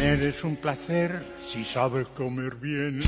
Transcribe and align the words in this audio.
Comer 0.00 0.22
es 0.22 0.44
un 0.44 0.56
placer 0.56 1.22
si 1.46 1.62
sabes 1.62 2.08
comer 2.08 2.54
bien. 2.54 3.02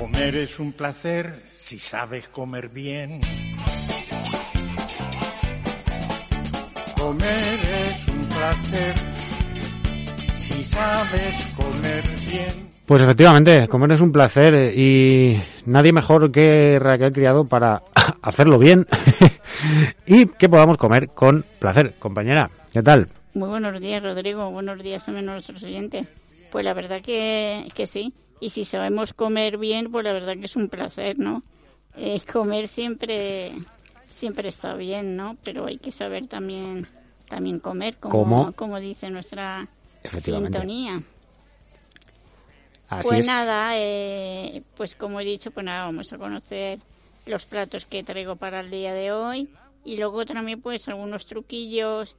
Comer 0.00 0.36
es 0.36 0.58
un 0.58 0.72
placer 0.72 1.34
si 1.50 1.78
sabes 1.78 2.28
comer 2.28 2.70
bien. 2.70 3.20
Comer 6.98 7.60
es 7.84 8.08
un 8.08 8.24
placer 8.28 8.94
si 10.38 10.64
sabes 10.64 11.34
comer 11.54 12.02
bien. 12.26 12.70
Pues 12.86 13.02
efectivamente, 13.02 13.68
comer 13.68 13.92
es 13.92 14.00
un 14.00 14.10
placer 14.10 14.54
eh, 14.54 14.74
y 14.74 15.42
nadie 15.66 15.92
mejor 15.92 16.32
que 16.32 16.78
Raquel 16.80 17.12
Criado 17.12 17.44
para 17.44 17.82
hacerlo 18.22 18.58
bien 18.58 18.86
y 20.06 20.26
que 20.26 20.48
podamos 20.48 20.76
comer 20.76 21.10
con 21.10 21.44
placer. 21.58 21.94
Compañera, 21.98 22.50
¿qué 22.72 22.82
tal? 22.82 23.08
Muy 23.34 23.48
buenos 23.48 23.80
días, 23.80 24.02
Rodrigo. 24.02 24.50
Buenos 24.50 24.82
días 24.82 25.04
también 25.04 25.28
a 25.28 25.32
nuestros 25.32 25.62
oyentes. 25.62 26.08
Pues 26.50 26.64
la 26.64 26.74
verdad 26.74 27.00
que, 27.00 27.68
que 27.74 27.86
sí. 27.86 28.12
Y 28.40 28.50
si 28.50 28.64
sabemos 28.64 29.14
comer 29.14 29.56
bien, 29.56 29.90
pues 29.90 30.04
la 30.04 30.12
verdad 30.12 30.34
que 30.34 30.46
es 30.46 30.56
un 30.56 30.68
placer, 30.68 31.18
¿no? 31.18 31.42
Eh, 31.96 32.20
comer 32.30 32.68
siempre 32.68 33.52
siempre 34.08 34.48
está 34.48 34.74
bien, 34.74 35.16
¿no? 35.16 35.36
Pero 35.44 35.66
hay 35.66 35.78
que 35.78 35.92
saber 35.92 36.26
también 36.26 36.86
también 37.28 37.60
comer, 37.60 37.96
como, 37.96 38.12
¿Cómo? 38.12 38.52
como 38.52 38.80
dice 38.80 39.08
nuestra 39.08 39.66
sintonía. 40.18 41.00
Así 42.88 43.08
pues 43.08 43.20
es. 43.20 43.26
nada, 43.26 43.78
eh, 43.78 44.62
pues 44.76 44.94
como 44.94 45.18
he 45.20 45.24
dicho, 45.24 45.50
pues 45.50 45.64
nada, 45.64 45.86
vamos 45.86 46.12
a 46.12 46.18
conocer 46.18 46.78
los 47.24 47.46
platos 47.46 47.86
que 47.86 48.04
traigo 48.04 48.36
para 48.36 48.60
el 48.60 48.70
día 48.70 48.92
de 48.92 49.12
hoy 49.12 49.48
y 49.84 49.96
luego 49.96 50.24
también 50.24 50.60
pues 50.60 50.88
algunos 50.88 51.26
truquillos 51.26 52.16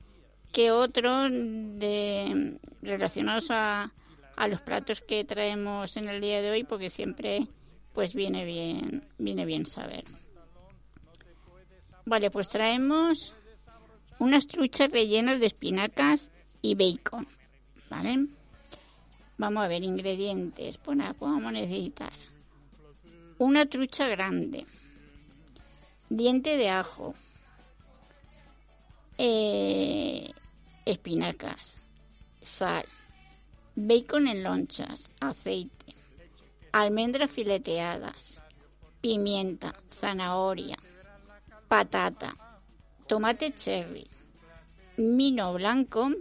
que 0.52 0.72
otros 0.72 1.32
de, 1.32 2.60
relacionados 2.82 3.50
a, 3.50 3.92
a 4.36 4.48
los 4.48 4.62
platos 4.62 5.02
que 5.02 5.24
traemos 5.24 5.98
en 5.98 6.08
el 6.08 6.22
día 6.22 6.42
de 6.42 6.52
hoy 6.52 6.64
porque 6.64 6.90
siempre 6.90 7.48
pues 7.94 8.14
viene 8.14 8.46
bien 8.46 9.08
viene 9.18 9.46
bien 9.46 9.66
saber. 9.66 10.04
Vale, 12.06 12.30
pues 12.32 12.50
traemos 12.50 13.34
unas 14.20 14.48
truchas 14.48 14.92
rellenas 14.92 15.40
de 15.40 15.48
espinacas 15.48 16.30
y 16.62 16.76
bacon, 16.76 17.28
¿vale? 17.90 18.28
Vamos 19.38 19.64
a 19.64 19.68
ver 19.68 19.84
ingredientes. 19.84 20.78
Pues 20.78 20.98
nada, 20.98 21.14
pues 21.14 21.32
vamos 21.32 21.48
a 21.48 21.52
necesitar 21.52 22.12
una 23.38 23.66
trucha 23.66 24.08
grande, 24.08 24.66
diente 26.10 26.58
de 26.58 26.70
ajo, 26.70 27.16
eh, 29.18 30.32
espinacas, 30.86 31.80
sal, 32.42 32.86
bacon 33.76 34.28
en 34.28 34.44
lonchas, 34.44 35.12
aceite, 35.20 35.96
almendras 36.72 37.30
fileteadas, 37.32 38.40
pimienta, 39.02 39.74
zanahoria, 40.00 40.78
patata, 41.68 42.36
tomate 43.08 43.54
cherry, 43.54 44.08
vino 44.98 45.54
blanco, 45.54 46.12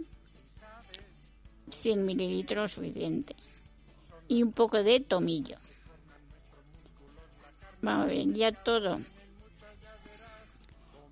100 1.69 2.05
mililitros 2.05 2.73
suficiente, 2.73 3.35
y 4.27 4.43
un 4.43 4.51
poco 4.51 4.83
de 4.83 4.99
tomillo. 4.99 5.57
Vamos 7.81 8.05
a 8.05 8.07
ver, 8.07 8.33
ya 8.33 8.51
todo 8.51 8.99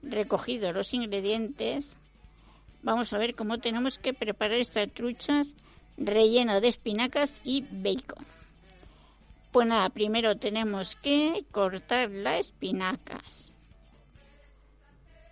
recogido 0.04 0.74
los 0.74 0.94
ingredientes, 0.94 1.98
vamos 2.84 3.14
a 3.14 3.18
ver 3.18 3.36
cómo 3.36 3.60
tenemos 3.60 3.98
que 3.98 4.14
preparar 4.14 4.60
estas 4.60 4.92
truchas 4.92 5.54
rellenas 5.98 6.62
de 6.62 6.70
espinacas 6.70 7.42
y 7.44 7.66
bacon. 7.70 8.26
Pues 9.52 9.68
nada, 9.68 9.90
primero 9.90 10.38
tenemos 10.38 10.96
que 10.96 11.46
cortar 11.52 12.10
las 12.10 12.48
espinacas. 12.48 13.52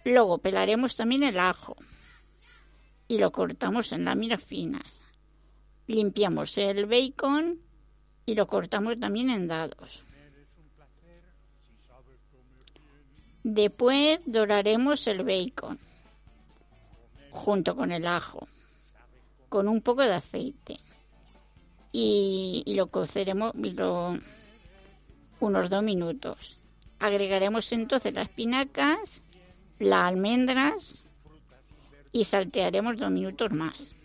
Luego 0.04 0.38
pelaremos 0.40 0.96
también 0.96 1.24
el 1.24 1.40
ajo 1.40 1.76
y 3.08 3.18
lo 3.18 3.32
cortamos 3.32 3.92
en 3.92 4.06
láminas 4.06 4.44
finas. 4.44 5.02
Limpiamos 5.88 6.58
el 6.58 6.86
bacon 6.86 7.60
y 8.26 8.36
lo 8.36 8.46
cortamos 8.46 9.00
también 9.00 9.30
en 9.30 9.48
dados. 9.48 10.04
Después 13.52 14.20
doraremos 14.28 15.08
el 15.08 15.24
bacon 15.24 15.80
junto 17.32 17.76
con 17.76 17.92
el 17.92 18.06
ajo 18.06 18.48
con 19.50 19.68
un 19.68 19.82
poco 19.82 20.04
de 20.04 20.14
aceite 20.14 20.80
y, 21.92 22.64
lo 22.68 22.92
coceremos 22.92 23.56
unos 25.40 25.70
dos 25.72 25.82
minutos. 25.82 26.60
Agregaremos 27.00 27.72
entonces 27.72 28.14
las 28.14 28.28
espinacas, 28.28 29.24
las 29.80 30.10
almendras 30.10 31.04
y 32.12 32.26
saltearemos 32.26 32.98
dos 32.98 33.10
minutos 33.10 33.52
más. 33.52 33.96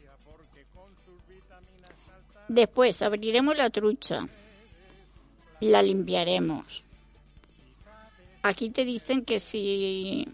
Después 2.48 3.02
abriremos 3.02 3.58
la 3.58 3.68
trucha, 3.68 4.26
la 5.60 5.82
limpiaremos. 5.82 6.83
Aquí 8.44 8.68
te 8.68 8.84
dicen 8.84 9.24
que 9.24 9.40
si, 9.40 10.28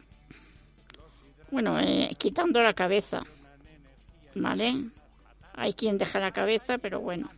bueno, 1.53 1.78
eh, 1.78 2.16
quitando 2.19 2.60
la 2.60 2.75
cabeza, 2.75 3.22
¿vale? 4.34 4.87
Hay 5.54 5.75
quien 5.75 5.97
deja 5.97 6.19
la 6.19 6.32
cabeza, 6.32 6.78
pero 6.78 6.98
bueno, 6.98 7.31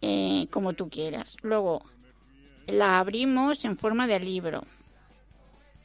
eh, 0.00 0.48
como 0.50 0.72
tú 0.72 0.90
quieras. 0.90 1.36
Luego 1.42 1.84
la 2.66 2.98
abrimos 2.98 3.64
en 3.64 3.78
forma 3.78 4.08
de 4.08 4.18
libro 4.18 4.64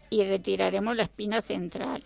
y 0.10 0.24
retiraremos 0.24 0.96
la 0.96 1.04
espina 1.04 1.42
central. 1.42 2.04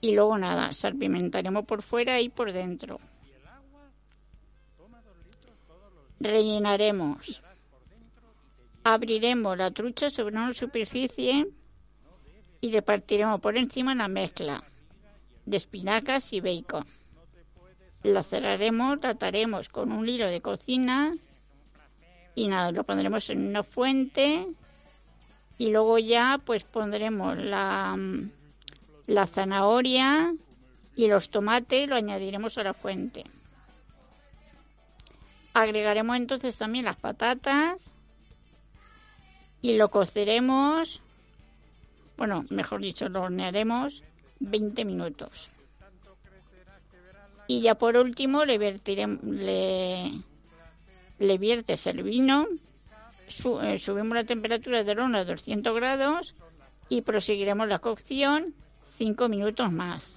Y 0.00 0.16
luego 0.16 0.36
nada, 0.36 0.74
salpimentaremos 0.74 1.64
por 1.64 1.82
fuera 1.82 2.20
y 2.20 2.28
por 2.28 2.52
dentro. 2.52 2.98
Rellenaremos. 6.18 7.40
Abriremos 8.90 9.58
la 9.58 9.70
trucha 9.70 10.08
sobre 10.08 10.34
una 10.34 10.54
superficie 10.54 11.46
y 12.62 12.72
repartiremos 12.72 13.38
por 13.38 13.58
encima 13.58 13.94
la 13.94 14.08
mezcla 14.08 14.64
de 15.44 15.58
espinacas 15.58 16.32
y 16.32 16.40
bacon. 16.40 16.86
La 18.02 18.22
cerraremos, 18.22 18.98
la 19.02 19.10
ataremos 19.10 19.68
con 19.68 19.92
un 19.92 20.08
hilo 20.08 20.28
de 20.28 20.40
cocina 20.40 21.14
y 22.34 22.48
nada, 22.48 22.72
lo 22.72 22.82
pondremos 22.82 23.28
en 23.28 23.48
una 23.48 23.62
fuente 23.62 24.46
y 25.58 25.68
luego 25.68 25.98
ya 25.98 26.40
pues 26.42 26.64
pondremos 26.64 27.36
la, 27.36 27.94
la 29.06 29.26
zanahoria 29.26 30.32
y 30.96 31.08
los 31.08 31.28
tomates 31.28 31.90
lo 31.90 31.94
añadiremos 31.94 32.56
a 32.56 32.62
la 32.62 32.72
fuente. 32.72 33.24
Agregaremos 35.52 36.16
entonces 36.16 36.56
también 36.56 36.86
las 36.86 36.96
patatas 36.96 37.97
y 39.60 39.76
lo 39.76 39.90
coceremos, 39.90 41.00
bueno, 42.16 42.44
mejor 42.50 42.80
dicho, 42.80 43.08
lo 43.08 43.22
hornearemos 43.22 44.02
20 44.40 44.84
minutos. 44.84 45.50
Y 47.46 47.62
ya 47.62 47.76
por 47.76 47.96
último 47.96 48.44
le 48.44 48.58
vertiremos, 48.58 49.22
le, 49.24 50.12
le 51.18 51.38
viertes 51.38 51.86
el 51.86 52.02
vino, 52.02 52.46
eh, 53.62 53.78
subimos 53.78 54.14
la 54.14 54.24
temperatura 54.24 54.84
del 54.84 54.98
horno 54.98 55.18
a 55.18 55.24
200 55.24 55.74
grados 55.74 56.34
y 56.88 57.02
proseguiremos 57.02 57.68
la 57.68 57.78
cocción 57.78 58.54
5 58.96 59.28
minutos 59.28 59.72
más. 59.72 60.16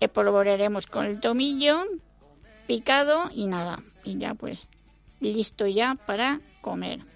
Espolvorearemos 0.00 0.86
con 0.86 1.06
el 1.06 1.20
tomillo 1.20 1.84
picado 2.66 3.30
y 3.32 3.46
nada, 3.46 3.82
y 4.04 4.18
ya 4.18 4.34
pues 4.34 4.68
listo 5.20 5.66
ya 5.66 5.94
para 6.06 6.40
comer. 6.60 7.15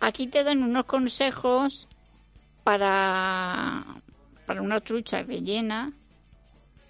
Aquí 0.00 0.28
te 0.28 0.44
dan 0.44 0.62
unos 0.62 0.84
consejos 0.84 1.88
para, 2.62 3.84
para 4.46 4.62
una 4.62 4.80
trucha 4.80 5.22
rellena, 5.22 5.92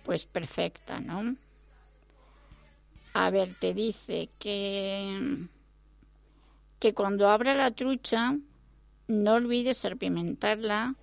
pues 0.04 0.26
perfecta, 0.26 1.00
¿no? 1.00 1.36
A 3.14 3.30
ver, 3.30 3.54
te 3.58 3.74
dice 3.74 4.28
que, 4.38 5.46
que 6.78 6.94
cuando 6.94 7.28
abra 7.28 7.54
la 7.54 7.70
trucha 7.70 8.36
no 9.08 9.34
olvides 9.34 9.78
salpimentarla, 9.78 10.94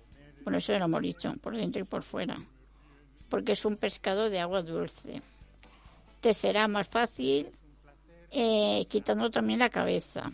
bueno, 0.44 0.58
eso 0.58 0.72
ya 0.72 0.78
lo 0.78 0.84
hemos 0.84 1.02
dicho, 1.02 1.34
por 1.42 1.56
dentro 1.56 1.82
y 1.82 1.84
por 1.84 2.04
fuera, 2.04 2.40
porque 3.28 3.52
es 3.52 3.64
un 3.64 3.76
pescado 3.76 4.30
de 4.30 4.40
agua 4.40 4.62
dulce. 4.62 5.22
Te 6.20 6.32
será 6.32 6.68
más 6.68 6.88
fácil 6.88 7.48
eh, 8.30 8.86
quitando 8.88 9.30
también 9.30 9.58
la 9.58 9.70
cabeza. 9.70 10.30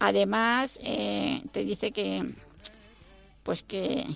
Además, 0.00 0.80
eh, 0.82 1.42
te 1.52 1.62
dice 1.62 1.92
que, 1.92 2.24
pues 3.42 3.62
que, 3.62 4.06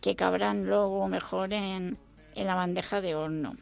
que 0.00 0.16
cabrán 0.16 0.66
luego 0.66 1.06
mejor 1.06 1.52
en, 1.52 1.98
en 2.34 2.46
la 2.46 2.54
bandeja 2.54 3.02
de 3.02 3.14
horno. 3.14 3.56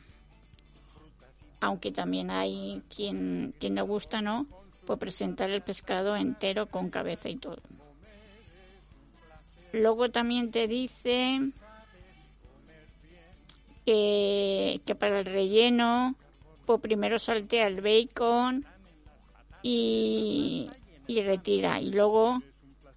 Aunque 1.60 1.90
también 1.90 2.31
hay 2.31 2.82
quien, 2.94 3.52
quien 3.58 3.75
le 3.75 3.82
gusta, 3.82 4.22
¿no? 4.22 4.46
Pues 4.86 4.98
presentar 4.98 5.50
el 5.50 5.62
pescado 5.62 6.14
entero 6.14 6.66
con 6.66 6.88
cabeza 6.88 7.28
y 7.28 7.37
todo. 7.37 7.58
Luego 9.72 10.10
también 10.10 10.52
te 10.52 10.69
dice 10.69 11.40
que, 13.84 14.80
que 14.87 14.94
para 14.94 15.19
el 15.19 15.25
relleno, 15.25 16.14
pues 16.64 16.80
primero 16.80 17.19
saltea 17.19 17.66
el 17.66 17.80
bacon 17.80 18.64
y, 19.62 20.70
y 21.06 21.22
retira. 21.22 21.80
Y 21.80 21.90
luego 21.90 22.42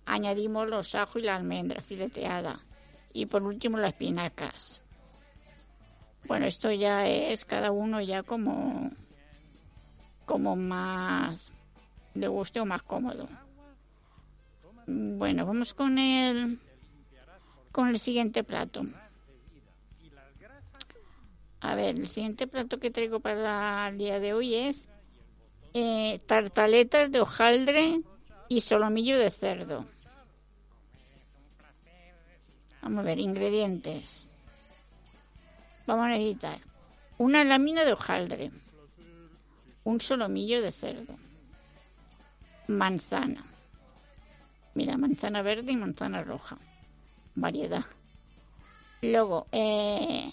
añadimos 0.06 0.68
los 0.70 0.96
ajos 0.96 1.22
y 1.22 1.26
la 1.26 1.36
almendra 1.36 1.82
fileteada. 1.82 2.60
Y 3.14 3.26
por 3.26 3.44
último 3.44 3.78
las 3.78 3.94
espinacas. 3.94 4.82
Bueno, 6.26 6.46
esto 6.46 6.72
ya 6.72 7.08
es 7.08 7.46
cada 7.46 7.72
uno 7.72 8.02
ya 8.02 8.24
como, 8.24 8.92
como 10.26 10.56
más 10.56 11.52
le 12.14 12.28
guste 12.28 12.60
o 12.60 12.66
más 12.66 12.82
cómodo. 12.82 13.28
Bueno, 14.88 15.46
vamos 15.46 15.74
con 15.74 15.98
el 15.98 16.60
con 17.72 17.90
el 17.90 18.00
siguiente 18.00 18.44
plato. 18.44 18.84
A 21.60 21.76
ver, 21.76 22.00
el 22.00 22.08
siguiente 22.08 22.48
plato 22.48 22.80
que 22.80 22.92
traigo 22.92 23.20
para 23.20 23.90
el 23.90 23.98
día 23.98 24.20
de 24.20 24.34
hoy 24.34 24.56
es 24.56 24.88
eh, 25.74 26.20
tartaletas 26.26 27.12
de 27.12 27.22
hojaldre 27.22 28.02
y 28.48 28.62
solomillo 28.62 29.18
de 29.20 29.30
cerdo. 29.30 29.86
Vamos 32.82 33.00
a 33.00 33.04
ver, 33.04 33.20
ingredientes. 33.20 34.26
Vamos 35.86 36.06
a 36.06 36.10
necesitar 36.10 36.60
una 37.18 37.44
lámina 37.44 37.84
de 37.84 37.94
hojaldre, 37.94 38.52
un 39.84 40.00
solomillo 40.00 40.62
de 40.62 40.72
cerdo, 40.72 41.16
manzana. 42.68 43.44
Mira, 44.74 44.98
manzana 44.98 45.42
verde 45.42 45.72
y 45.72 45.76
manzana 45.76 46.24
roja. 46.24 46.58
Variedad. 47.36 47.86
Luego, 49.02 49.48
eh, 49.52 50.30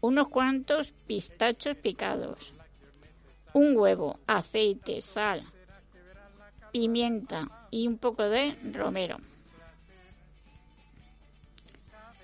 unos 0.00 0.28
cuantos 0.28 0.92
pistachos 1.06 1.76
picados, 1.76 2.52
un 3.54 3.76
huevo, 3.76 4.18
aceite, 4.26 5.00
sal, 5.00 5.42
pimienta 6.72 7.48
y 7.70 7.86
un 7.86 7.98
poco 7.98 8.24
de 8.28 8.56
romero. 8.72 9.16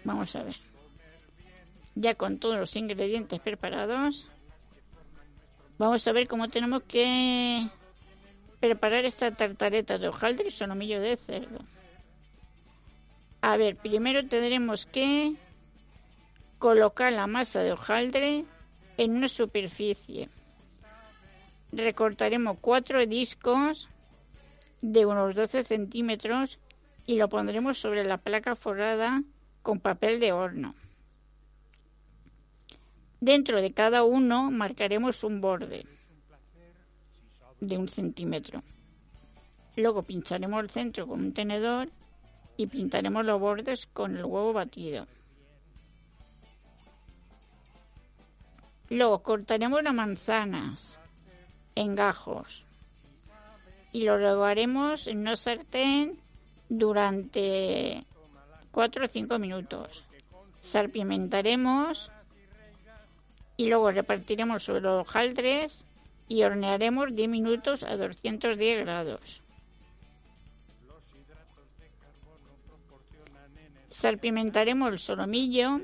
Vamos 0.05 0.35
a 0.37 0.43
ver. 0.43 0.56
Ya 1.94 2.15
con 2.15 2.38
todos 2.38 2.56
los 2.56 2.75
ingredientes 2.77 3.41
preparados, 3.41 4.29
vamos 5.79 6.06
a 6.06 6.12
ver 6.12 6.27
cómo 6.27 6.49
tenemos 6.49 6.82
que 6.82 7.67
preparar 8.59 9.05
esta 9.05 9.31
tartareta 9.31 9.99
de 9.99 10.09
hojaldre 10.09 10.49
y 10.49 10.50
solomillo 10.50 11.00
de 11.00 11.17
cerdo. 11.17 11.61
A 13.41 13.56
ver, 13.56 13.76
primero 13.76 14.26
tendremos 14.26 14.85
que 14.85 15.35
colocar 16.59 17.12
la 17.12 17.26
masa 17.26 17.61
de 17.61 17.73
hojaldre 17.73 18.44
en 18.97 19.17
una 19.17 19.29
superficie. 19.29 20.29
Recortaremos 21.73 22.59
cuatro 22.61 23.07
discos 23.07 23.89
de 24.83 25.07
unos 25.07 25.35
12 25.35 25.65
centímetros 25.65 26.59
y 27.07 27.17
lo 27.17 27.29
pondremos 27.29 27.79
sobre 27.79 28.05
la 28.05 28.19
placa 28.19 28.57
forrada 28.57 29.23
con 29.63 29.79
papel 29.79 30.19
de 30.19 30.33
horno. 30.33 30.75
Dentro 33.21 33.61
de 33.61 33.73
cada 33.73 34.03
uno 34.03 34.51
marcaremos 34.51 35.23
un 35.23 35.41
borde 35.41 35.87
de 37.61 37.79
un 37.79 37.89
centímetro. 37.89 38.63
Luego 39.77 40.03
pincharemos 40.03 40.63
el 40.63 40.71
centro 40.71 41.07
con 41.07 41.21
un 41.21 41.33
tenedor 41.33 41.91
y 42.57 42.67
pintaremos 42.67 43.25
los 43.25 43.39
bordes 43.39 43.87
con 43.87 44.17
el 44.17 44.25
huevo 44.25 44.53
batido. 44.53 45.07
Luego 48.89 49.23
cortaremos 49.23 49.83
las 49.85 49.95
manzanas 49.95 51.00
en 51.75 51.95
gajos 51.95 52.65
y 53.93 54.05
lo 54.05 54.17
regaremos 54.17 55.07
en 55.07 55.19
una 55.19 55.37
sartén 55.37 56.19
durante 56.69 58.05
4 58.71 59.05
o 59.05 59.09
5 59.09 59.39
minutos. 59.39 60.05
Salpimentaremos 60.61 62.11
y 63.57 63.67
luego 63.69 63.91
repartiremos 63.91 64.63
sobre 64.63 64.83
los 64.83 65.07
hojaldres 65.07 65.85
y 66.29 66.43
hornearemos 66.45 67.15
10 67.15 67.29
minutos 67.29 67.83
a 67.83 67.97
210 67.97 68.85
grados. 68.85 69.43
Salpimentaremos 73.89 74.93
el 74.93 74.99
solomillo 75.01 75.81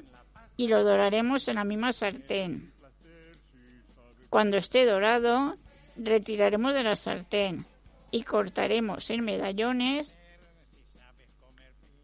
y 0.57 0.69
lo 0.69 0.85
doraremos 0.85 1.49
en 1.49 1.57
la 1.57 1.65
misma 1.65 1.93
sartén. 1.93 2.73
Cuando 4.31 4.57
esté 4.59 4.85
dorado, 4.85 5.57
retiraremos 5.97 6.75
de 6.75 6.83
la 6.83 6.97
sartén 6.97 7.67
y 8.11 8.23
cortaremos 8.23 9.11
en 9.11 9.25
medallones 9.25 10.17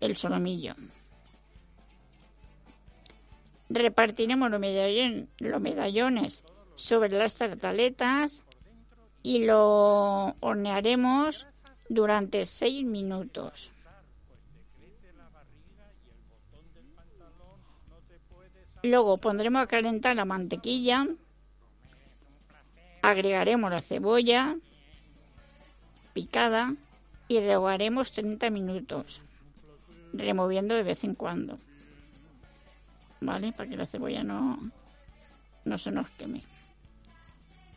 el 0.00 0.16
solomillo. 0.16 0.74
Repartiremos 3.68 4.50
los, 4.50 4.60
los 5.38 5.60
medallones 5.60 6.44
sobre 6.76 7.10
las 7.10 7.36
tartaletas 7.36 8.42
y 9.22 9.44
lo 9.44 10.34
hornearemos 10.40 11.46
durante 11.88 12.44
seis 12.44 12.84
minutos. 12.84 13.70
Luego 18.82 19.16
pondremos 19.18 19.62
a 19.62 19.68
calentar 19.68 20.16
la 20.16 20.24
mantequilla, 20.24 21.06
agregaremos 23.02 23.70
la 23.70 23.80
cebolla 23.80 24.56
picada 26.14 26.74
y 27.28 27.40
rehogaremos 27.40 28.12
30 28.12 28.48
minutos, 28.50 29.20
removiendo 30.12 30.74
de 30.74 30.84
vez 30.84 31.04
en 31.04 31.14
cuando. 31.14 31.58
¿Vale? 33.20 33.52
Para 33.52 33.68
que 33.68 33.76
la 33.76 33.86
cebolla 33.86 34.22
no, 34.22 34.58
no 35.64 35.78
se 35.78 35.90
nos 35.90 36.08
queme. 36.10 36.42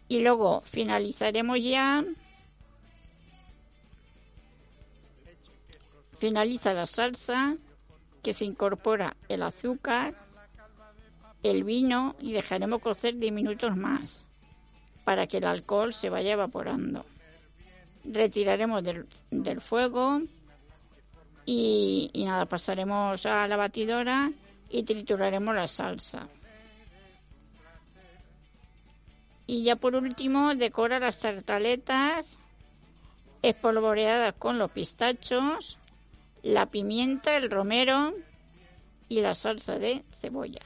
Y 0.07 0.19
luego 0.19 0.61
finalizaremos 0.61 1.59
ya. 1.61 2.03
Finaliza 6.17 6.73
la 6.73 6.87
salsa, 6.87 7.55
que 8.23 8.33
se 8.33 8.45
incorpora 8.45 9.15
el 9.29 9.43
azúcar, 9.43 10.15
el 11.43 11.63
vino 11.63 12.15
y 12.19 12.33
dejaremos 12.33 12.81
cocer 12.81 13.17
10 13.17 13.33
minutos 13.33 13.75
más 13.75 14.25
para 15.05 15.27
que 15.27 15.37
el 15.37 15.45
alcohol 15.45 15.93
se 15.93 16.09
vaya 16.09 16.33
evaporando. 16.33 17.05
Retiraremos 18.03 18.83
del, 18.83 19.05
del 19.31 19.61
fuego 19.61 20.21
y, 21.45 22.09
y 22.11 22.25
nada, 22.25 22.45
pasaremos 22.45 23.25
a 23.25 23.47
la 23.47 23.55
batidora 23.55 24.31
y 24.69 24.83
trituraremos 24.83 25.55
la 25.55 25.67
salsa. 25.67 26.27
Y 29.47 29.63
ya 29.63 29.75
por 29.75 29.95
último, 29.95 30.55
decora 30.55 30.99
las 30.99 31.19
tartaletas 31.19 32.25
espolvoreadas 33.43 34.33
con 34.33 34.57
los 34.57 34.71
pistachos, 34.71 35.77
la 36.41 36.65
pimienta, 36.65 37.37
el 37.37 37.51
romero 37.51 38.15
y 39.07 39.21
la 39.21 39.35
salsa 39.35 39.77
de 39.77 40.03
cebolla. 40.19 40.61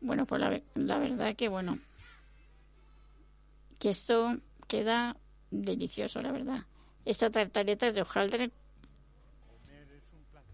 Bueno, 0.00 0.26
pues 0.26 0.40
la, 0.40 0.60
la 0.74 0.98
verdad 0.98 1.36
que 1.36 1.48
bueno, 1.48 1.78
que 3.80 3.90
esto 3.90 4.36
queda 4.68 5.16
delicioso, 5.50 6.22
la 6.22 6.30
verdad. 6.30 6.60
Esta 7.04 7.30
tartaleta 7.30 7.90
de 7.90 8.02
hojaldre 8.02 8.52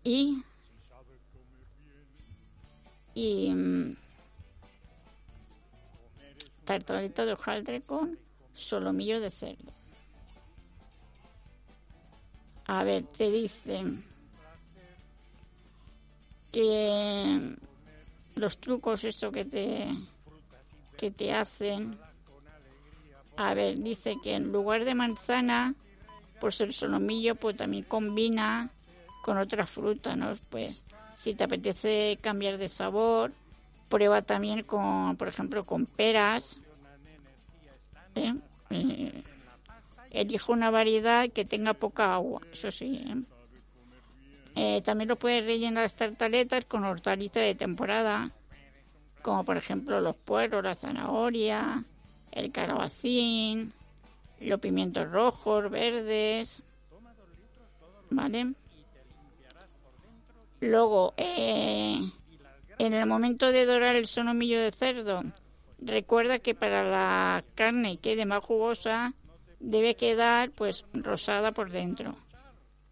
y 0.05 0.43
y 3.15 3.51
mm, 3.51 3.97
tartaleta 6.65 7.27
de 7.27 7.33
hojaldre 7.33 7.81
con 7.83 8.17
solomillo 8.55 9.21
de 9.21 9.31
cerdo. 9.31 9.73
A 12.67 12.85
ver, 12.85 13.05
te 13.07 13.31
dicen 13.31 14.05
que 16.53 17.57
los 18.37 18.59
trucos 18.59 19.03
eso 19.05 19.33
que 19.33 19.45
te 19.45 19.89
que 20.97 21.11
te 21.11 21.33
hacen 21.33 22.06
a 23.37 23.55
ver 23.55 23.79
dice 23.79 24.17
que 24.23 24.35
en 24.35 24.53
lugar 24.53 24.85
de 24.85 24.95
manzana 24.95 25.75
pues 26.41 26.61
el 26.61 26.73
solomillo 26.73 27.35
pues 27.35 27.57
también 27.57 27.85
combina 27.85 28.71
con 29.23 29.39
otras 29.39 29.69
frutas 29.71 30.17
no 30.17 30.33
pues 30.51 30.83
Si 31.17 31.35
te 31.35 31.45
apetece 31.45 32.19
cambiar 32.21 32.59
de 32.59 32.69
sabor, 32.69 33.33
prueba 33.89 34.23
también 34.23 34.63
con, 34.65 35.17
por 35.17 35.29
ejemplo, 35.29 35.65
con 35.65 35.87
peras. 35.87 36.61
¿eh? 38.15 38.35
Eh, 38.71 39.23
elijo 40.11 40.53
una 40.53 40.71
variedad 40.71 41.29
que 41.31 41.45
tenga 41.45 41.75
poca 41.75 42.15
agua, 42.15 42.43
eso 42.53 42.71
sí. 42.71 43.03
¿eh? 43.07 43.17
Eh, 44.57 44.83
también 44.83 45.09
lo 45.09 45.17
puedes 45.17 45.45
rellenar 45.45 45.85
las 45.85 45.95
tartaletas 45.95 46.65
con 46.65 46.85
hortalizas 46.85 47.43
de 47.43 47.55
temporada, 47.55 48.31
como 49.23 49.45
por 49.45 49.57
ejemplo 49.57 50.01
los 50.01 50.17
puerros, 50.17 50.65
la 50.65 50.75
zanahoria, 50.75 51.85
el 52.37 52.53
calabacín, 52.53 53.73
los 54.41 54.61
pimientos 54.61 55.11
rojos, 55.11 55.71
verdes, 55.71 56.63
¿vale? 58.11 58.53
Luego, 60.61 61.15
eh, 61.17 62.01
en 62.79 62.95
el 62.95 63.07
momento 63.07 63.51
de 63.51 63.67
dorar 63.67 63.97
el 63.97 64.07
sonomillo 64.07 64.61
de 64.61 64.73
cerdo, 64.73 65.23
recuerda 65.81 66.39
que 66.39 66.55
para 66.55 66.85
la 66.85 67.45
carne 67.55 67.99
quede 67.99 68.25
más 68.25 68.45
jugosa, 68.45 69.15
debe 69.59 69.97
quedar 69.97 70.51
pues 70.51 70.85
rosada 70.93 71.53
por 71.53 71.71
dentro 71.71 72.17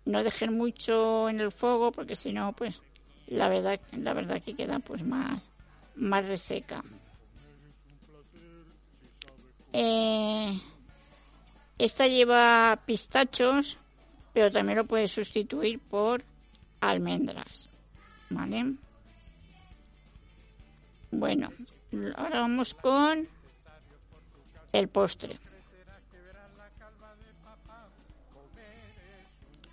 no 0.04 0.22
dejen 0.22 0.56
mucho 0.56 1.28
en 1.28 1.40
el 1.40 1.50
fuego 1.50 1.92
porque 1.92 2.16
si 2.16 2.32
no 2.32 2.52
pues 2.52 2.80
la 3.26 3.48
verdad 3.48 3.80
la 3.92 4.12
verdad 4.12 4.42
que 4.42 4.54
queda 4.54 4.78
pues 4.78 5.02
más 5.04 5.50
más 5.96 6.26
reseca 6.26 6.82
eh, 9.72 10.60
esta 11.78 12.06
lleva 12.06 12.78
pistachos 12.86 13.78
pero 14.32 14.50
también 14.50 14.78
lo 14.78 14.84
puedes 14.84 15.12
sustituir 15.12 15.80
por 15.80 16.24
almendras 16.80 17.68
vale 18.30 18.74
bueno 21.10 21.50
ahora 22.16 22.40
vamos 22.40 22.74
con 22.74 23.28
el 24.72 24.88
postre 24.88 25.38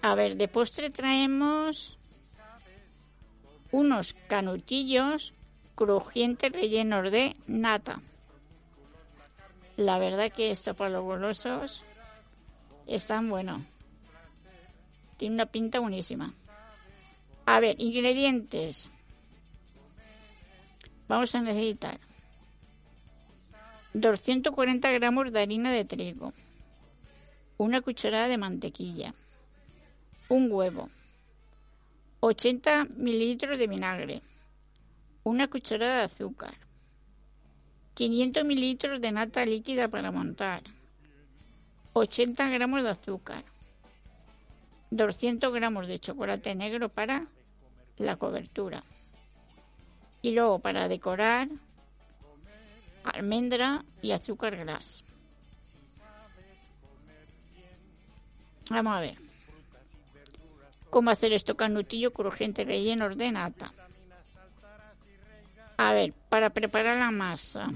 A 0.04 0.16
ver, 0.16 0.36
de 0.36 0.48
postre 0.48 0.90
traemos 0.90 1.96
unos 3.72 4.14
canutillos 4.28 5.34
crujientes 5.76 6.52
rellenos 6.52 7.12
de 7.12 7.36
nata. 7.46 8.02
La 9.78 9.98
verdad 10.00 10.32
que 10.32 10.52
esto 10.52 10.74
para 10.74 10.90
los 10.90 11.04
golosos 11.04 11.84
están 12.88 13.30
buenos. 13.30 13.64
Tiene 15.18 15.36
una 15.36 15.46
pinta 15.46 15.80
buenísima. 15.80 16.34
A 17.46 17.60
ver, 17.60 17.80
ingredientes. 17.80 18.90
Vamos 21.08 21.36
a 21.36 21.42
necesitar 21.42 22.00
240 23.94 24.90
gramos 24.92 25.34
de 25.34 25.42
harina 25.42 25.72
de 25.72 25.84
trigo, 25.84 26.34
una 27.58 27.82
cucharada 27.82 28.30
de 28.30 28.38
mantequilla, 28.38 29.14
un 30.30 30.50
huevo, 30.50 30.90
80 32.22 32.86
mililitros 32.96 33.60
de 33.60 33.68
vinagre, 33.68 34.22
una 35.24 35.50
cucharada 35.50 35.98
de 35.98 36.04
azúcar, 36.04 36.54
500 37.94 38.46
mililitros 38.46 39.02
de 39.02 39.12
nata 39.12 39.46
líquida 39.46 39.88
para 39.88 40.12
montar, 40.12 40.64
80 41.94 42.50
gramos 42.50 42.84
de 42.84 42.90
azúcar, 42.90 43.44
200 44.92 45.54
gramos 45.54 45.88
de 45.88 46.00
chocolate 46.00 46.56
negro 46.56 46.90
para 46.90 47.28
la 47.98 48.16
cobertura. 48.16 48.84
Y 50.22 50.32
luego 50.32 50.60
para 50.60 50.88
decorar, 50.88 51.50
almendra 53.04 53.84
y 54.02 54.12
azúcar 54.12 54.56
gras. 54.56 55.04
Vamos 58.70 58.96
a 58.96 59.02
ver 59.02 59.18
cómo 60.92 61.10
hacer 61.10 61.34
esto 61.34 61.56
canutillo 61.56 62.14
crujiente 62.14 62.64
relleno 62.66 63.10
de 63.16 63.32
nata. 63.32 63.74
A 65.84 65.94
ver, 65.94 66.14
para 66.30 66.52
preparar 66.52 67.00
la 67.00 67.10
masa, 67.10 67.72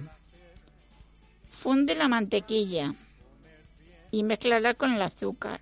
funde 1.50 1.96
la 1.96 2.08
mantequilla 2.08 2.94
y 4.12 4.22
mezclarla 4.22 4.76
con 4.76 4.94
el 4.94 5.02
azúcar, 5.02 5.60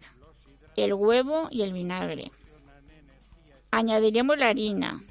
el 0.76 0.94
huevo 0.94 1.48
y 1.52 1.62
el 1.62 1.72
vinagre. 1.72 2.34
Añadiremos 3.72 4.38
la 4.38 4.50
harina 4.50 5.02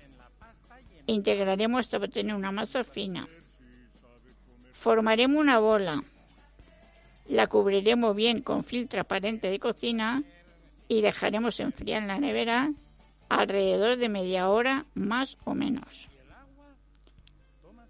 e 1.07 1.13
integraremos 1.15 1.87
hasta 1.87 1.97
obtener 1.97 2.37
una 2.37 2.53
masa 2.53 2.85
fina. 2.85 3.27
Formaremos 4.75 5.41
una 5.41 5.59
bola. 5.59 6.05
La 7.31 7.47
cubriremos 7.47 8.15
bien 8.15 8.43
con 8.43 8.63
film 8.63 8.89
transparente 8.89 9.49
de 9.49 9.59
cocina 9.59 10.23
y 10.87 11.01
dejaremos 11.01 11.59
enfriar 11.61 12.03
en 12.03 12.09
la 12.09 12.19
nevera 12.19 12.75
alrededor 13.31 13.97
de 13.97 14.11
media 14.11 14.51
hora 14.51 14.85
más 14.93 15.39
o 15.45 15.55
menos. 15.55 16.12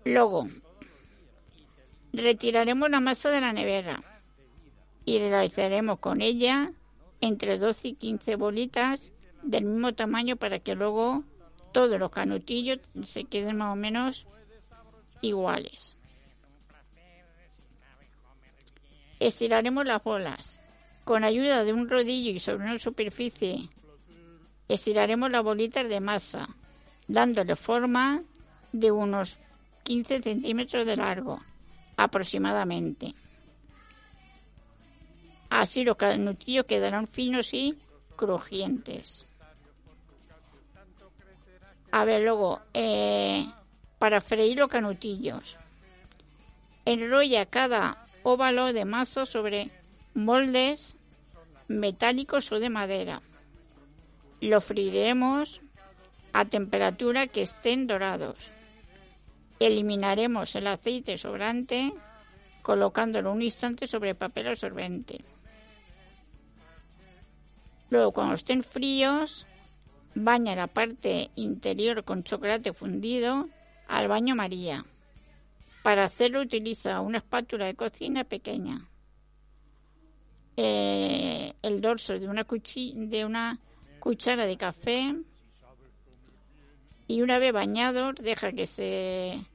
Luego, 0.04 0.48
retiraremos 2.12 2.90
la 2.90 3.00
masa 3.00 3.30
de 3.30 3.40
la 3.40 3.52
nevera 3.52 4.02
y 5.04 5.18
realizaremos 5.18 5.98
con 5.98 6.20
ella 6.20 6.72
entre 7.20 7.58
12 7.58 7.88
y 7.88 7.94
15 7.94 8.36
bolitas 8.36 9.12
del 9.42 9.64
mismo 9.64 9.94
tamaño 9.94 10.36
para 10.36 10.58
que 10.58 10.74
luego 10.74 11.24
todos 11.72 11.98
los 11.98 12.10
canutillos 12.10 12.80
se 13.04 13.24
queden 13.24 13.56
más 13.56 13.72
o 13.72 13.76
menos 13.76 14.26
iguales. 15.20 15.94
Estiraremos 19.20 19.86
las 19.86 20.02
bolas 20.02 20.58
con 21.04 21.24
ayuda 21.24 21.64
de 21.64 21.72
un 21.72 21.88
rodillo 21.88 22.30
y 22.30 22.40
sobre 22.40 22.64
una 22.64 22.78
superficie 22.78 23.68
estiraremos 24.68 25.30
las 25.30 25.44
bolitas 25.44 25.88
de 25.88 26.00
masa, 26.00 26.48
dándole 27.06 27.56
forma 27.56 28.22
de 28.72 28.90
unos 28.90 29.38
15 29.82 30.22
centímetros 30.22 30.86
de 30.86 30.96
largo 30.96 31.40
aproximadamente. 31.96 33.14
Así 35.50 35.84
los 35.84 35.96
canutillos 35.96 36.66
quedarán 36.66 37.06
finos 37.06 37.52
y 37.52 37.78
crujientes. 38.16 39.26
A 41.90 42.06
ver, 42.06 42.22
luego, 42.22 42.62
eh, 42.72 43.46
para 43.98 44.22
freír 44.22 44.58
los 44.58 44.68
canutillos, 44.68 45.58
enrolla 46.86 47.44
cada 47.46 48.06
óvalo 48.22 48.72
de 48.72 48.84
masa 48.86 49.26
sobre 49.26 49.70
moldes 50.14 50.96
metálicos 51.68 52.50
o 52.50 52.58
de 52.58 52.70
madera. 52.70 53.20
Lo 54.40 54.60
freiremos 54.60 55.60
a 56.32 56.46
temperatura 56.46 57.26
que 57.26 57.42
estén 57.42 57.86
dorados. 57.86 58.36
Eliminaremos 59.66 60.56
el 60.56 60.66
aceite 60.66 61.16
sobrante 61.16 61.92
colocándolo 62.62 63.30
un 63.30 63.42
instante 63.42 63.86
sobre 63.86 64.16
papel 64.16 64.48
absorbente. 64.48 65.24
Luego, 67.88 68.10
cuando 68.10 68.34
estén 68.34 68.64
fríos, 68.64 69.46
baña 70.16 70.56
la 70.56 70.66
parte 70.66 71.30
interior 71.36 72.02
con 72.02 72.24
chocolate 72.24 72.72
fundido 72.72 73.48
al 73.86 74.08
baño 74.08 74.34
María. 74.34 74.84
Para 75.84 76.06
hacerlo 76.06 76.40
utiliza 76.40 77.00
una 77.00 77.18
espátula 77.18 77.66
de 77.66 77.76
cocina 77.76 78.24
pequeña. 78.24 78.88
Eh, 80.56 81.54
el 81.62 81.80
dorso 81.80 82.18
de 82.18 82.26
una, 82.26 82.44
de 82.44 83.24
una 83.24 83.60
cuchara 84.00 84.44
de 84.44 84.56
café 84.56 85.14
y 87.06 87.22
una 87.22 87.38
vez 87.38 87.52
bañados 87.52 88.16
deja 88.16 88.50
que 88.50 88.66
se 88.66 89.51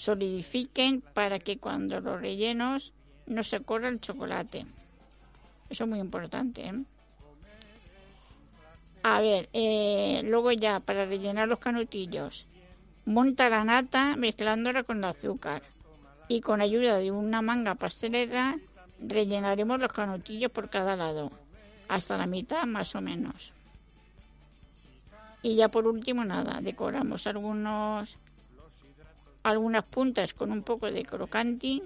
solidifiquen 0.00 1.02
para 1.02 1.38
que 1.38 1.58
cuando 1.58 2.00
los 2.00 2.20
rellenos 2.20 2.92
no 3.26 3.42
se 3.42 3.60
corra 3.60 3.88
el 3.88 4.00
chocolate. 4.00 4.66
Eso 5.68 5.84
es 5.84 5.90
muy 5.90 5.98
importante. 5.98 6.66
¿eh? 6.66 6.82
A 9.02 9.20
ver, 9.20 9.48
eh, 9.52 10.22
luego 10.24 10.52
ya 10.52 10.80
para 10.80 11.04
rellenar 11.04 11.48
los 11.48 11.58
canutillos, 11.58 12.46
monta 13.04 13.48
la 13.50 13.64
nata 13.64 14.16
mezclándola 14.16 14.84
con 14.84 14.98
el 14.98 15.04
azúcar 15.04 15.62
y 16.28 16.40
con 16.40 16.60
ayuda 16.60 16.96
de 16.96 17.10
una 17.10 17.42
manga 17.42 17.74
pastelera 17.74 18.58
rellenaremos 19.00 19.80
los 19.80 19.92
canutillos 19.92 20.50
por 20.50 20.70
cada 20.70 20.96
lado, 20.96 21.30
hasta 21.88 22.16
la 22.16 22.26
mitad 22.26 22.64
más 22.64 22.94
o 22.94 23.00
menos. 23.00 23.52
Y 25.42 25.56
ya 25.56 25.68
por 25.68 25.86
último 25.86 26.24
nada, 26.24 26.60
decoramos 26.60 27.26
algunos 27.26 28.18
algunas 29.42 29.84
puntas 29.84 30.34
con 30.34 30.52
un 30.52 30.62
poco 30.62 30.90
de 30.90 31.04
crocanti. 31.04 31.82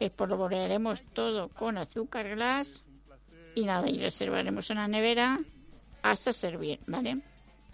Espolvorearemos 0.00 1.02
todo 1.12 1.48
con 1.48 1.78
azúcar 1.78 2.28
glass 2.34 2.84
y 3.54 3.64
nada, 3.64 3.88
y 3.88 3.98
reservaremos 3.98 4.68
en 4.70 4.76
la 4.76 4.88
nevera 4.88 5.38
hasta 6.02 6.32
servir, 6.32 6.80
¿vale? 6.86 7.22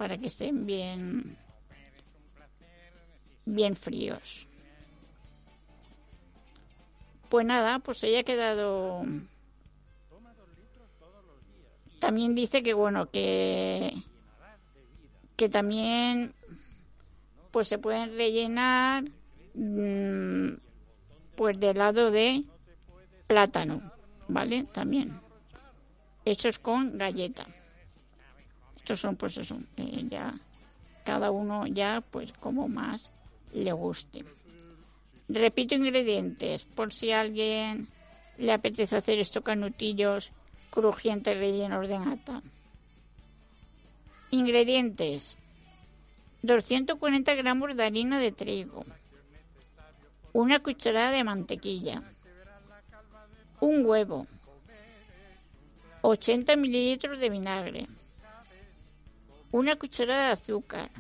para 0.01 0.17
que 0.17 0.29
estén 0.29 0.65
bien 0.65 1.37
bien 3.45 3.77
fríos. 3.77 4.47
Pues 7.29 7.45
nada, 7.45 7.81
pues 7.81 8.03
ella 8.05 8.21
ha 8.21 8.25
quedado. 8.25 9.03
También 11.99 12.35
dice 12.35 12.63
que 12.63 12.73
bueno, 12.73 13.11
que 13.11 13.93
que 15.37 15.51
también 15.51 16.33
pues 17.51 17.69
se 17.69 17.79
pueden 17.79 18.17
rellenar 18.17 19.05
mm, 19.55 20.55
pues 21.37 21.59
de 21.59 21.75
lado 21.75 22.11
de 22.11 22.45
plátano, 23.27 23.81
¿vale? 24.29 24.65
También 24.73 25.21
hechos 26.25 26.59
con 26.59 26.97
galleta. 26.99 27.47
Estos 28.77 29.01
son 29.01 29.17
pues 29.17 29.37
eso, 29.37 29.59
eh, 29.77 30.05
ya 30.09 30.35
cada 31.05 31.31
uno 31.31 31.67
ya 31.67 32.03
pues 32.11 32.33
como 32.33 32.69
más 32.69 33.11
le 33.53 33.73
guste. 33.73 34.25
Repito 35.29 35.75
ingredientes 35.75 36.65
por 36.65 36.93
si 36.93 37.13
a 37.13 37.21
alguien 37.21 37.89
le 38.37 38.53
apetece 38.53 38.97
hacer 38.97 39.19
estos 39.19 39.43
canutillos 39.43 40.33
crujientes 40.71 41.37
rellenos 41.37 41.89
de 41.89 41.99
nata. 41.99 42.43
Ingredientes. 44.31 45.37
240 46.43 47.35
gramos 47.35 47.77
de 47.77 47.85
harina 47.85 48.19
de 48.19 48.33
trigo. 48.33 48.87
Una 50.33 50.61
cucharada 50.61 51.11
de 51.11 51.25
mantequilla. 51.25 52.03
Un 53.61 53.85
huevo. 53.85 54.27
80 56.03 56.57
mililitros 56.57 57.19
de 57.19 57.29
vinagre. 57.29 57.87
Una 59.53 59.77
cucharada 59.77 60.29
de 60.29 60.33
azúcar. 60.33 60.91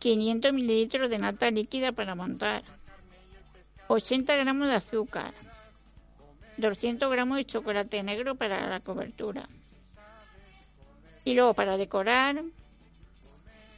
500 0.00 0.52
mililitros 0.52 1.08
de 1.08 1.18
nata 1.18 1.50
líquida 1.50 1.92
para 1.92 2.14
montar. 2.14 2.62
80 3.88 4.36
gramos 4.36 4.68
de 4.68 4.74
azúcar. 4.74 5.32
200 6.58 7.10
gramos 7.10 7.38
de 7.38 7.46
chocolate 7.46 8.02
negro 8.02 8.34
para 8.34 8.68
la 8.68 8.80
cobertura. 8.80 9.48
Y 11.24 11.32
luego 11.32 11.54
para 11.54 11.78
decorar, 11.78 12.44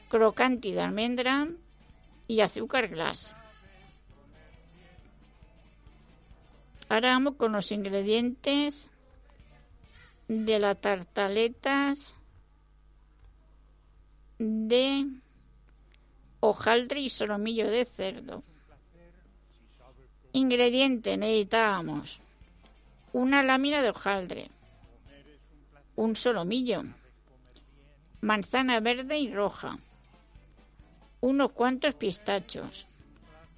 crocanti 0.09 0.73
de 0.73 0.81
almendra 0.81 1.49
y 2.29 2.41
azúcar 2.41 2.89
glass. 2.89 3.35
Ahora 6.89 7.11
vamos 7.11 7.35
con 7.35 7.53
los 7.53 7.73
ingredientes 7.73 8.91
de 10.29 10.59
las 10.59 10.81
tartaletas 10.81 12.15
de 14.39 15.07
hojaldre 16.41 17.01
y 17.01 17.11
solomillo 17.11 17.69
de 17.69 17.85
cerdo. 17.85 18.43
Ingrediente 20.33 21.17
necesitábamos 21.17 22.21
una 23.13 23.43
lámina 23.43 23.83
de 23.83 23.91
hojaldre, 23.91 24.51
un 25.97 26.15
solomillo, 26.15 26.83
manzana 28.21 28.79
verde 28.81 29.19
y 29.19 29.33
roja, 29.33 29.79
unos 31.21 31.53
cuantos 31.53 31.95
pistachos, 31.95 32.87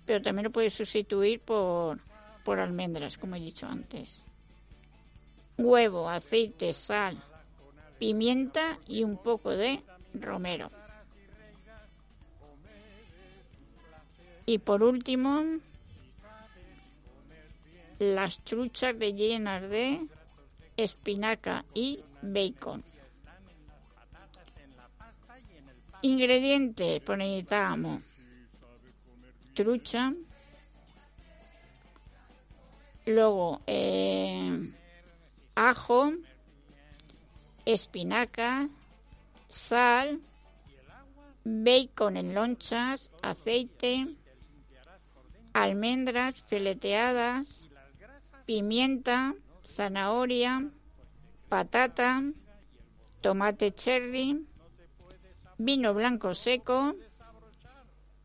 pero 0.05 0.23
también 0.23 0.45
lo 0.45 0.51
puedes 0.51 0.75
sustituir 0.75 1.41
por, 1.41 1.99
por 2.45 2.61
almendras, 2.61 3.19
como 3.19 3.37
he 3.37 3.41
dicho 3.41 3.67
antes. 3.67 4.23
Huevo, 5.57 6.09
aceite, 6.09 6.73
sal, 6.73 7.23
pimienta 7.99 8.79
y 8.87 9.03
un 9.03 9.17
poco 9.17 9.51
de 9.51 9.83
romero. 10.15 10.71
Y 14.47 14.59
por 14.59 14.83
último, 14.83 15.45
las 17.99 18.39
truchas 18.45 18.97
rellenas 18.99 19.69
de 19.69 20.07
espinaca 20.77 21.65
y 21.75 22.01
bacon. 22.23 22.83
Ingredientes, 26.03 27.03
pues 27.03 27.19
trucha, 29.55 30.13
luego 33.07 33.61
eh, 33.67 34.71
ajo, 35.57 36.13
espinaca, 37.65 38.69
sal, 39.49 40.21
bacon 41.45 42.17
en 42.17 42.35
lonchas, 42.35 43.11
aceite, 43.21 44.07
almendras 45.53 46.41
fileteadas, 46.43 47.67
pimienta, 48.47 49.35
zanahoria, 49.65 50.71
patata, 51.49 52.23
tomate 53.21 53.73
cherry, 53.73 54.47
vino 55.59 55.93
blanco 55.93 56.35
seco 56.35 56.95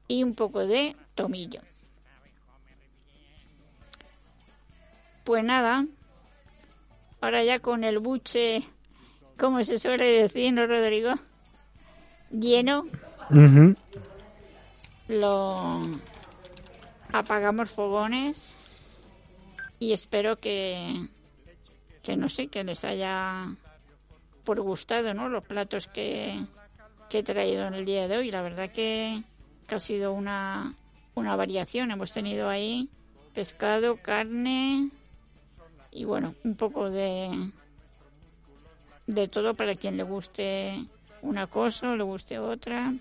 y 0.07 0.23
un 0.23 0.35
poco 0.35 0.65
de 0.65 0.95
tomillo. 1.15 1.61
Pues 5.23 5.43
nada, 5.43 5.85
ahora 7.21 7.43
ya 7.43 7.59
con 7.59 7.83
el 7.83 7.99
buche, 7.99 8.63
como 9.37 9.63
se 9.63 9.79
suele 9.79 10.05
decir, 10.05 10.53
¿no, 10.53 10.67
Rodrigo? 10.67 11.13
Lleno, 12.29 12.87
lo 15.07 15.81
apagamos 17.11 17.71
fogones 17.71 18.55
y 19.79 19.93
espero 19.93 20.37
que, 20.37 21.07
que 22.01 22.17
no 22.17 22.27
sé, 22.27 22.47
que 22.47 22.63
les 22.63 22.83
haya 22.83 23.55
por 24.43 24.59
gustado, 24.59 25.13
¿no? 25.13 25.29
Los 25.29 25.45
platos 25.45 25.87
que, 25.87 26.39
que 27.13 27.19
he 27.19 27.23
traído 27.23 27.67
en 27.67 27.75
el 27.75 27.85
día 27.85 28.07
de 28.07 28.17
hoy. 28.17 28.31
La 28.31 28.41
verdad 28.41 28.71
que, 28.71 29.21
ha 29.67 29.79
sido 29.79 30.13
una, 30.13 30.73
una 31.13 31.35
variación. 31.35 31.91
Hemos 31.91 32.11
tenido 32.11 32.49
ahí 32.49 32.89
pescado, 33.35 33.97
carne 33.97 34.89
y 35.91 36.05
bueno, 36.05 36.33
un 36.43 36.55
poco 36.55 36.89
de, 36.89 37.51
de 39.05 39.27
todo 39.27 39.53
para 39.53 39.75
quien 39.75 39.95
le 39.95 40.01
guste 40.01 40.87
una 41.21 41.45
cosa 41.45 41.91
o 41.91 41.95
le 41.95 42.03
guste 42.03 42.39
otra. 42.39 42.91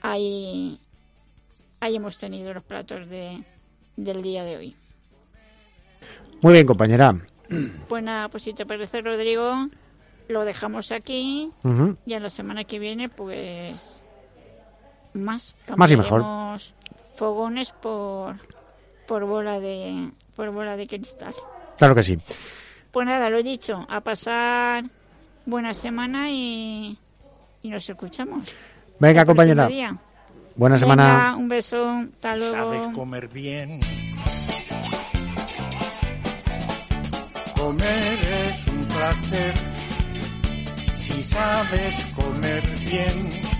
Ahí, 0.00 0.78
ahí 1.80 1.96
hemos 1.96 2.16
tenido 2.16 2.54
los 2.54 2.62
platos 2.62 3.08
de, 3.08 3.42
del 3.96 4.22
día 4.22 4.44
de 4.44 4.56
hoy. 4.56 4.76
Muy 6.42 6.52
bien, 6.52 6.66
compañera. 6.66 7.12
Pues 7.88 8.04
nada, 8.04 8.28
pues 8.28 8.44
si 8.44 8.54
te 8.54 8.64
parece, 8.64 9.00
Rodrigo, 9.00 9.68
lo 10.28 10.44
dejamos 10.44 10.92
aquí. 10.92 11.50
Y 12.06 12.14
a 12.14 12.20
la 12.20 12.30
semana 12.30 12.64
que 12.64 12.78
viene 12.78 13.08
pues 13.08 13.98
más. 15.14 15.54
Más 15.76 15.90
y 15.90 15.96
mejor. 15.96 16.24
Fogones 17.16 17.72
por 17.72 18.36
por 19.06 19.24
bola 19.24 19.58
de 19.58 20.10
por 20.36 20.50
bola 20.50 20.76
de 20.76 20.86
cristal. 20.86 21.34
Claro 21.78 21.94
que 21.94 22.02
sí. 22.02 22.18
Pues 22.92 23.06
nada 23.06 23.30
lo 23.30 23.38
he 23.38 23.42
dicho 23.42 23.86
a 23.88 24.00
pasar 24.00 24.84
buena 25.46 25.74
semana 25.74 26.30
y, 26.30 26.98
y 27.62 27.68
nos 27.70 27.88
escuchamos. 27.88 28.54
Venga 29.00 29.24
compañera. 29.24 29.68
buena 30.54 30.78
semana. 30.78 31.36
un 31.36 31.48
beso. 31.48 32.04
Hasta 32.14 32.36
luego 32.36 32.54
sabes 32.54 32.94
comer 32.94 33.28
bien. 33.28 33.80
Comer 37.56 38.18
es 38.18 38.68
un 38.68 38.84
placer 38.86 39.77
si 41.18 41.24
sabes 41.24 41.94
comer 42.14 42.62
bien. 42.86 43.57